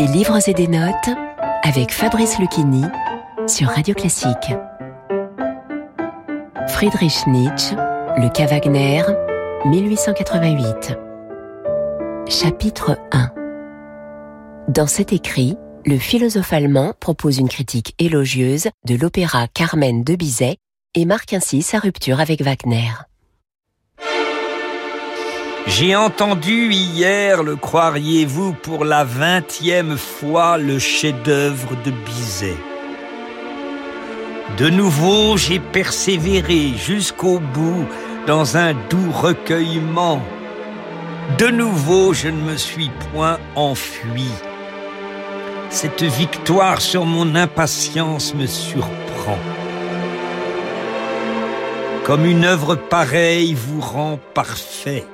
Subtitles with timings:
[0.00, 1.10] Des livres et des notes
[1.62, 2.84] avec Fabrice Lucchini
[3.46, 4.54] sur Radio Classique.
[6.68, 7.76] Friedrich Nietzsche,
[8.16, 9.02] Le cas Wagner,
[9.66, 10.96] 1888.
[12.30, 13.30] Chapitre 1
[14.68, 20.56] Dans cet écrit, le philosophe allemand propose une critique élogieuse de l'opéra Carmen de Bizet
[20.94, 22.88] et marque ainsi sa rupture avec Wagner.
[25.66, 32.56] J'ai entendu hier, le croiriez-vous, pour la vingtième fois le chef-d'œuvre de Bizet.
[34.58, 37.86] De nouveau, j'ai persévéré jusqu'au bout
[38.26, 40.20] dans un doux recueillement.
[41.38, 44.30] De nouveau, je ne me suis point enfui.
[45.70, 49.38] Cette victoire sur mon impatience me surprend.
[52.04, 55.04] Comme une œuvre pareille vous rend parfait.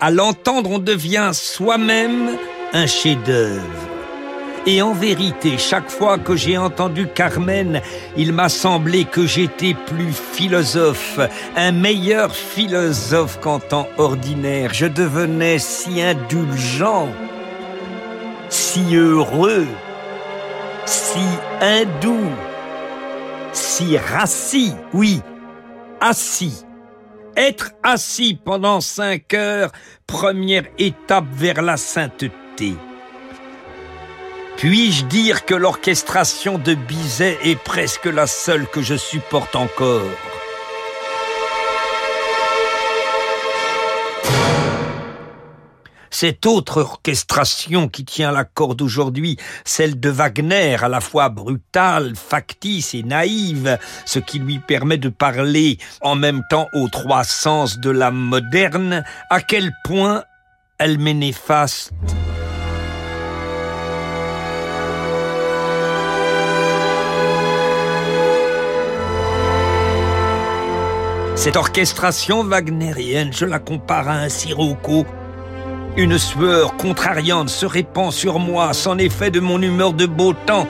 [0.00, 2.36] À l'entendre, on devient soi-même
[2.72, 3.62] un chef-d'œuvre.
[4.64, 7.80] Et en vérité, chaque fois que j'ai entendu Carmen,
[8.16, 11.18] il m'a semblé que j'étais plus philosophe,
[11.56, 14.72] un meilleur philosophe qu'en temps ordinaire.
[14.72, 17.08] Je devenais si indulgent,
[18.48, 19.66] si heureux,
[20.84, 21.24] si
[21.60, 22.20] hindou,
[23.52, 25.22] si rassis, oui,
[26.00, 26.64] assis
[27.38, 29.70] être assis pendant cinq heures,
[30.06, 32.74] première étape vers la sainteté.
[34.56, 40.02] Puis-je dire que l'orchestration de Bizet est presque la seule que je supporte encore?
[46.20, 52.16] Cette autre orchestration qui tient la corde aujourd'hui, celle de Wagner, à la fois brutale,
[52.16, 57.78] factice et naïve, ce qui lui permet de parler en même temps aux trois sens
[57.78, 60.24] de la moderne, à quel point
[60.78, 61.92] elle m'est néfaste.
[71.36, 75.06] Cette orchestration wagnérienne, je la compare à un sirocco
[75.96, 80.66] une sueur contrariante se répand sur moi, sans effet de mon humeur de beau temps.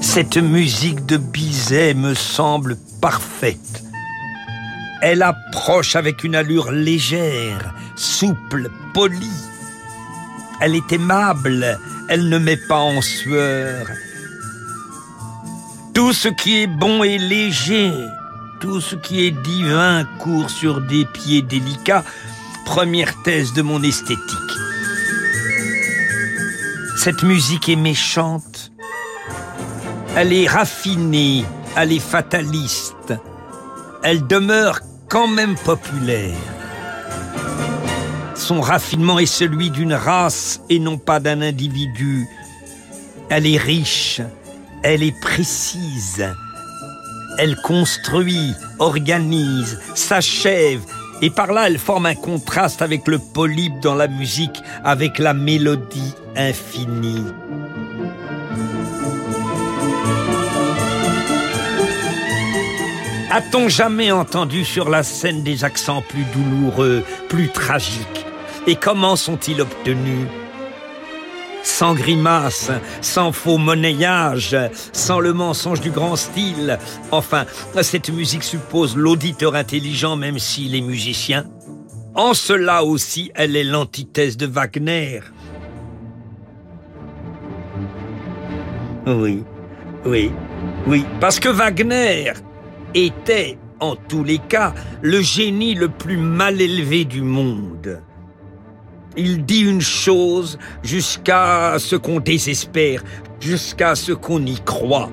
[0.00, 3.85] Cette musique de Bizet me semble parfaite.
[5.02, 9.42] Elle approche avec une allure légère, souple, polie.
[10.60, 13.86] Elle est aimable, elle ne met pas en sueur.
[15.92, 17.92] Tout ce qui est bon et léger,
[18.60, 22.04] tout ce qui est divin court sur des pieds délicats,
[22.64, 24.20] première thèse de mon esthétique.
[26.96, 28.72] Cette musique est méchante,
[30.16, 31.44] elle est raffinée,
[31.76, 33.14] elle est fataliste,
[34.02, 36.36] elle demeure quand même populaire.
[38.34, 42.26] Son raffinement est celui d'une race et non pas d'un individu.
[43.28, 44.20] Elle est riche,
[44.82, 46.26] elle est précise.
[47.38, 50.80] Elle construit, organise, s'achève,
[51.22, 55.34] et par là elle forme un contraste avec le polype dans la musique, avec la
[55.34, 57.24] mélodie infinie.
[63.30, 68.24] A-t-on jamais entendu sur la scène des accents plus douloureux, plus tragiques
[68.68, 70.28] Et comment sont-ils obtenus
[71.64, 72.70] sans grimace,
[73.00, 74.56] sans faux monnayage,
[74.92, 76.78] sans le mensonge du grand style.
[77.10, 77.44] Enfin,
[77.82, 81.44] cette musique suppose l'auditeur intelligent même s'il est musicien.
[82.14, 85.20] En cela aussi, elle est l'antithèse de Wagner.
[89.08, 89.42] Oui,
[90.04, 90.30] oui,
[90.86, 92.32] oui, parce que Wagner
[92.96, 98.00] était, en tous les cas, le génie le plus mal élevé du monde.
[99.16, 103.02] Il dit une chose jusqu'à ce qu'on désespère,
[103.40, 105.10] jusqu'à ce qu'on y croit.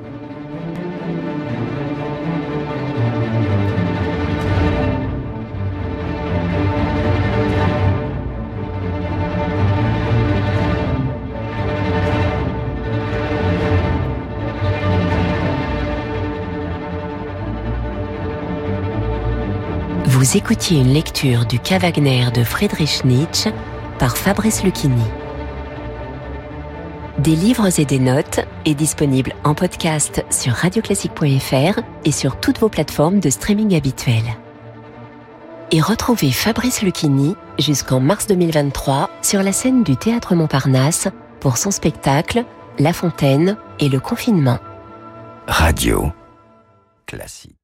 [20.13, 23.49] Vous écoutiez une lecture du Cas Wagner de Friedrich Nietzsche
[23.97, 25.01] par Fabrice Lucchini.
[27.17, 32.69] Des livres et des notes est disponible en podcast sur radioclassique.fr et sur toutes vos
[32.69, 34.37] plateformes de streaming habituelles.
[35.71, 41.07] et retrouvez Fabrice Lucchini jusqu'en mars 2023 sur la scène du Théâtre Montparnasse
[41.39, 42.45] pour son spectacle
[42.77, 44.59] La Fontaine et le confinement.
[45.47, 46.11] Radio
[47.07, 47.62] classique.